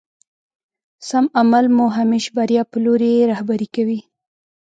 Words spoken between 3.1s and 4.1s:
رهبري کوي.